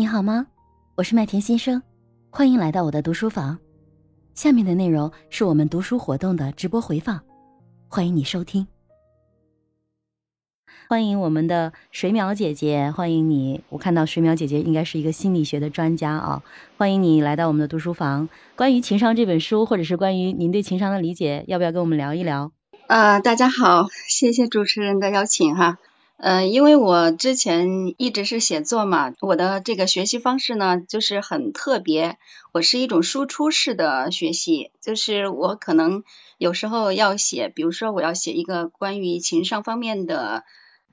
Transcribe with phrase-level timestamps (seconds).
[0.00, 0.46] 你好吗？
[0.94, 1.82] 我是麦田新生，
[2.30, 3.58] 欢迎来到我的读书房。
[4.32, 7.20] 下面的内容是我们读书活动的直播回放，
[7.86, 8.66] 欢迎你收听。
[10.88, 13.62] 欢迎我们的水淼姐姐，欢迎你！
[13.68, 16.42] 我看到水淼姐姐应该是一个心理学的专家啊，
[16.78, 18.30] 欢迎你来到我们的读书房。
[18.56, 22.52] 关于情商这本书，或者是关于您对情商的理解，要不要跟我们聊一聊？
[22.86, 25.76] 呃，大家好，谢谢主持人的邀请哈。
[26.22, 32.18] 嗯，因为我之前一直是写作嘛，我的这个学习方式呢，就是很特别。
[32.52, 36.04] 我是一种输出式的学习，就是我可能
[36.36, 40.44] 有时候要写，比如说我要写一个关于情商方面的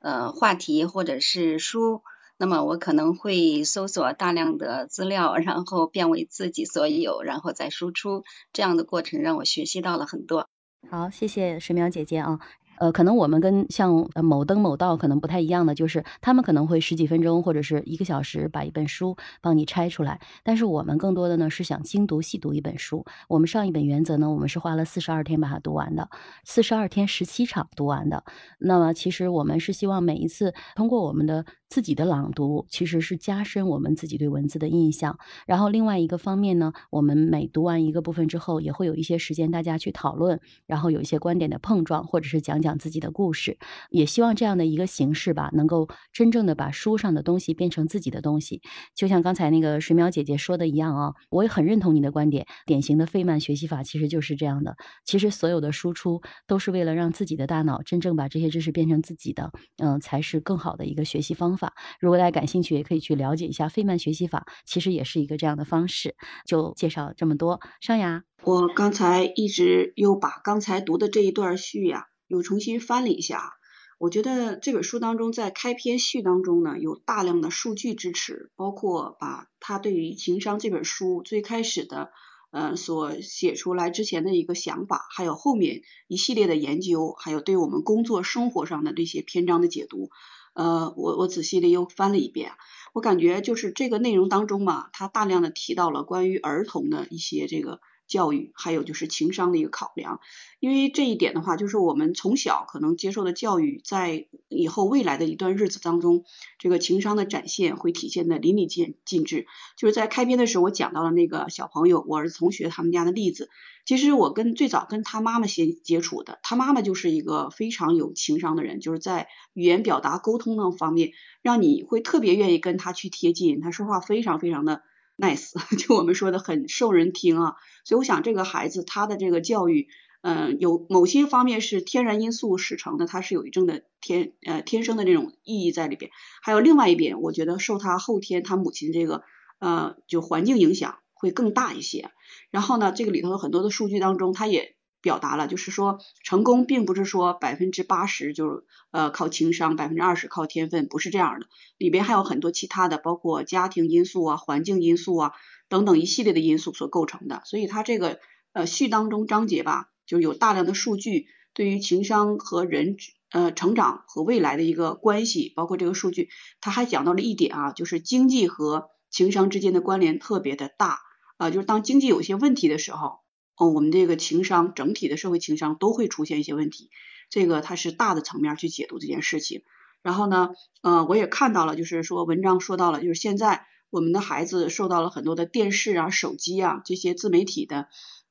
[0.00, 2.02] 呃话题或者是书，
[2.36, 8.24] 那么我可能会搜索大量的资料，然后变为自己所有，然后再输出。
[8.52, 10.48] 这样的过程让我学习到了很多。
[10.90, 12.40] 好，谢谢水淼姐姐啊。
[12.82, 23.04] 呃，可能我们跟像某登某道可能不太一样的，就是他们可能会十几分钟或者是一个小时把一本书帮你拆出来，但是我们更多的呢是想精读细读一本书。
[23.28, 26.10] 我们上一本原则呢，我们是花了四十二天把它读完的，
[26.42, 28.24] 四十二天十七场读完的。
[28.58, 35.16] 那么其实我们是希望每一次通过我们的自己的朗读，其实是加深我们自己对文字的印象。
[35.46, 42.71] 然后另外一个方面呢，我们每读完一个部分之后，也会有一些时间大家去讨论，然后有一些观点的碰撞，或者是讲讲。
[42.78, 43.58] 自己的故事，
[43.90, 48.62] 也希望这样的一个形式吧，能够真正的把书上的东西变成自己的东西。
[48.94, 52.46] 就像刚才那个水淼姐姐说的一样啊，我也很认同你的观点。
[52.66, 54.76] 典型的费曼学习法其实就是这样的。
[55.04, 61.74] 其实所有的输出都是为了让自己的大脑真正把这些知识变成自己的，嗯，才是更好的一个学习方法。
[62.00, 66.14] 如果大家感兴趣，也可以去了解一下费曼学习法，其实也是一个这样的方式。
[66.46, 72.11] 就介绍这么多，上雅，我刚才一直又把刚才读的这一段序呀。
[72.32, 73.52] 又重新翻了一下，
[73.98, 82.10] 我觉得这本书当中在开篇序当中呢，有大量的数据支持，包括把他对于情商这本书最开始的
[82.50, 90.08] 呃所写出来之前的一个想法，还有后面一系列的研究，还有对我们工作生活上的这些篇章的解读，
[90.54, 92.52] 呃，我我仔细的又翻了一遍，
[92.94, 97.82] 我感觉就是这个内容当中嘛，他大量的提到了关于儿童的一些这个。
[98.12, 100.20] 教育还有就是情商的一个考量，
[100.60, 106.24] 因为这一点的话，就是我们从小可能接受的教育，在以后未来的一段日子当中，
[106.58, 109.46] 这个情商的展现会体现的淋漓尽尽致。
[109.78, 113.48] 就是在开篇的时候，我讲到了那个小朋友，我儿子同学他们家的例子。
[113.86, 124.82] 其实我跟最早跟他妈妈先接触的，他妈妈就是一个非常有情商的人，就是在语言表达沟通那方面，让你会特别愿意跟他去贴近，他说话非常非常的。
[125.16, 129.88] Nice， 就我们说的很受人听啊，所以我想这个孩子他的这个教育，
[130.22, 136.10] 嗯，有某些方面是天然因素使成的，他是有一定的天呃天生的这种意义在里边，
[136.42, 139.22] 还有另外一边，我觉得受他后天他母亲这个
[139.58, 142.10] 呃就环境影响会更大一些。
[142.50, 144.74] 然后呢，这个里头有很多的数据当中，他也。
[145.02, 151.46] 表达了，就是说成功并不是说百分之八十就是呃靠情商，百分之二十靠天分，不是这样的，
[151.76, 155.32] 里边还有很多其他的，包括家庭因素啊、环境因素啊
[155.68, 157.42] 等等一系列的因素所构成的。
[157.44, 158.20] 所以它这个
[158.52, 162.96] 呃序当中章节吧，就有大量的数据对于情商和人
[163.32, 166.28] 呃成长和未来的一个关系，包括这个数据，
[166.60, 171.00] 他还讲到了一点啊，就是经济和情商之间的关联特别的大
[171.38, 173.21] 啊，就是当经济有些问题的时候。
[173.68, 176.90] 我们这个情商整体的社会情商都会出现一些问题，
[177.30, 179.62] 这个它是大的层面去解读这件事情。
[180.02, 180.50] 然后呢，
[180.82, 187.86] 呃，我也看到了，就是说文章说到了，就是现在我们的孩子受到了很多的电视啊、手机啊这些自媒体的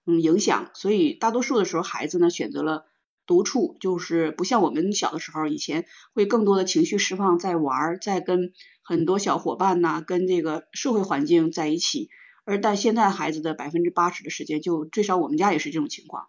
[0.05, 2.85] 嗯影响，所以大多数的时候孩子呢选择了
[3.25, 8.51] 独处，就是不像我们小的时候，以前会更多的情绪释放在玩，在跟
[8.83, 12.09] 很多小伙伴呐，跟这个社会环境在一起。
[12.43, 16.27] 而但现在孩子的百分之八十的时间，就最少我们家也是这种情况，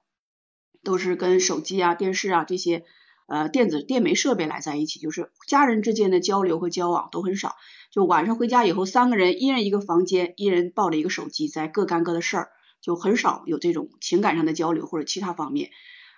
[0.82, 2.84] 都是跟手机啊、电视啊这些
[3.26, 7.56] 呃电子电媒设备来在一起，就是家人之间的交流和交往都很少。
[7.90, 12.50] 就晚上回家以后，三个人一人一个房间，一人抱着一个手机，在各干各的事儿，
[12.80, 15.70] 就很少有这种情感上的交流或者其他方面。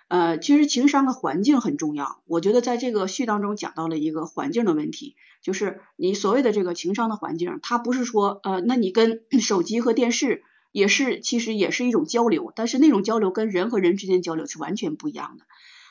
[0.07, 2.21] 呃，其实情商的环境很重要。
[2.25, 15.45] 我觉得在这个序当中讲到了一个环境的问题，就是你所谓的这个情商的环境，它不是说呃，那你跟 手机和电视也是，其实也是一种交流，但是那种交流跟人和人之间交流是完全不一样的。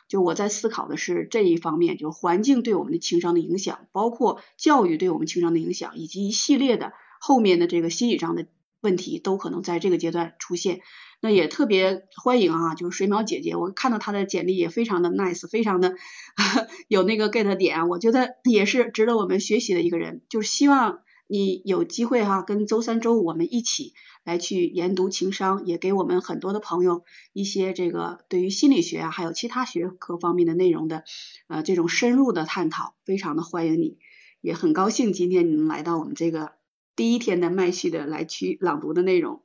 [0.07, 8.47] 就我在思考的是这一方面，就是环境对我们的情商的影响，包括教育对我们情商的影响，以及一系列的后面的这个心理上的
[8.85, 10.81] 问题，都可能在这个阶段出现。
[11.21, 15.97] 那也特别欢迎啊，就是水淼姐姐，我看到她的简历也非常的 nice，非常的
[16.87, 20.21] 有那个 get 点，我觉得也是值得我们学习的一个人。
[20.29, 31.05] 就是希望你有机会哈，跟周三、周五我们一起来去研读情商，也给我们很多的朋友一些这个对于心理学啊，还有其他学科方面的内容的
[31.49, 33.97] 呃这种深入的探讨，非常的欢迎你，
[34.43, 36.53] 也很高兴今天你能来到我们这个
[36.97, 39.43] 第一天的麦序的来去朗读的内容。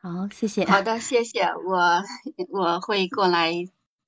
[0.00, 0.64] 好，谢谢。
[0.64, 2.02] 好的，谢谢我
[2.50, 3.52] 我会过来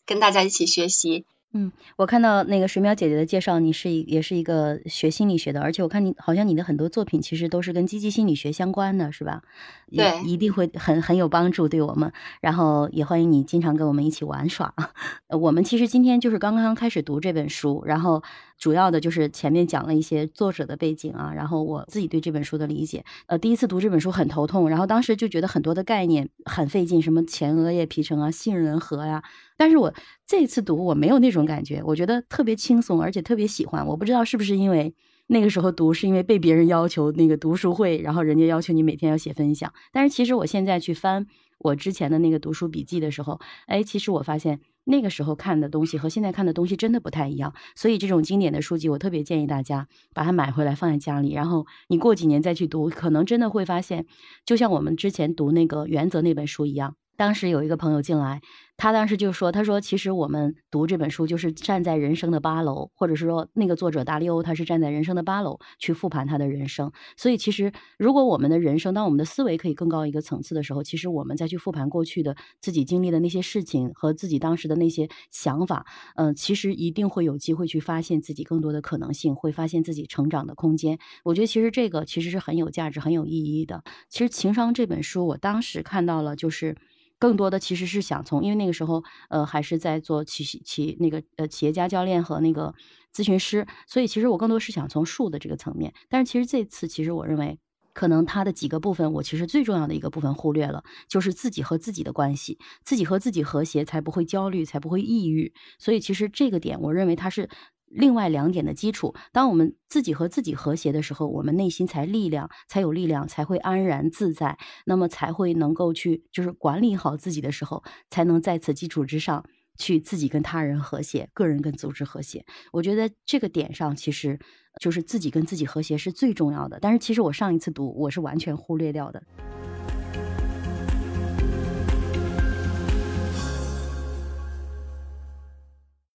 [0.04, 1.24] 跟大家一起学习。
[1.52, 9.42] 嗯，我看到那个水淼姐姐的介绍，你是一也是一个学心理学的，而且我看你好像你的很多作品其实都是跟积极心理学相关的，是吧？
[9.90, 12.12] 对，一定会很很有帮助对我们。
[12.42, 14.74] 然后也欢迎你经常跟我们一起玩耍。
[15.30, 18.22] 我们其实今天就是刚刚开始读这本书，然后
[18.58, 23.04] 主要的就是前面讲了一些作者的背景啊，然后我自己对这本书的理解。
[23.26, 29.22] 呃，第一次读这本书很头痛，然后当时就觉得很多的概念很费劲，什么前额叶皮层啊、杏仁核呀。
[29.56, 29.92] 但是我
[30.26, 33.86] 这次读我没有那种感觉，我觉得特别轻松，而且特别喜欢。
[33.86, 34.94] 我不知道是不是因为
[35.26, 39.72] 那个时候读是因为被别人要求那个读书会，然后人家要求你每天要写分享。
[39.92, 41.26] 但是其实我现在去翻
[41.58, 47.52] 我之前的那个读书笔记的时候，哎，其实我发现那个时候看的东西和现在看的东西真的不太一样。
[47.74, 54.06] 所以这种经典的书籍，我特别建议大家把它买回来放在家里，然后你过几年再去读，可能真的会发现，
[54.44, 56.94] 就像我们之前读那个《原则》那本书一样。
[57.16, 58.42] 当时有一个朋友进来，
[58.78, 66.92] 他当时就说：“他说其实我们读这本书就是站在人生的八楼，或者是说那个作者达利欧他是站在人生的八楼去复盘他的人生。
[67.16, 75.86] 所以其实如果我们的人生，当我们的思维可以更高一个层次的时候，其实我们再去复盘过去的自己经历的那些事情和自己当时的那些想法，
[76.16, 80.98] 嗯，其实一定会有机会去发现自己更多的可能性，会发现自己成长的空间。
[81.24, 83.82] 我觉得其实这个其实是很有价值、很有意义的。
[84.10, 86.76] 其实《情商》这本书，我当时看到了就是。
[87.18, 92.74] 更多的其实是想从，因为那个时候，呃，还是在做企企那个呃企业家教练和那个
[93.14, 95.94] 咨询师，所以其实我更多是想从术的这个层面。
[96.08, 97.58] 但是其实这次，其实我认为，
[97.92, 105.52] 可能它的几个部分，我其实最重要的一个部分忽略了，就是自己和自己的关系，自己和自己和谐，才不会焦虑，才不会抑郁。
[105.78, 107.48] 所以其实这个点，我认为它是。
[107.86, 119.44] 另外两点的基础，当我们自己和自己和谐的时候，我们内心才力量，才有力量，才会安然自在，那么才会能够去就是管理好自己的时候，才能在此基础之上
[119.78, 122.44] 去自己跟他人和谐，个人跟组织和谐。
[122.72, 124.38] 我觉得这个点上，其实
[124.80, 126.78] 就是自己跟自己和谐是最重要的。
[126.80, 129.22] 但是其实我上一次读，我是完全忽略掉的。